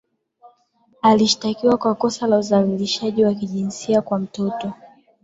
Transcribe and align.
Alishtakiwa 1.01 1.77
kwa 1.77 1.95
kosa 1.95 2.27
la 2.27 2.37
udhalilishaji 2.39 3.25
wa 3.25 3.33
kijinsia 3.33 4.01
kwa 4.01 4.19
mtoto 4.19 4.73